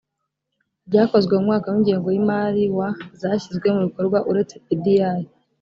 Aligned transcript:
ryakozwe 0.87 1.33
mu 1.35 1.43
mwaka 1.47 1.67
w 1.69 1.75
ingengo 1.79 2.07
y 2.11 2.17
imari 2.21 2.63
wa 2.77 2.89
zashyizwe 3.19 3.67
mu 3.75 3.81
bikorwa 3.87 4.17
uretse 4.29 4.55
pdi 4.65 4.95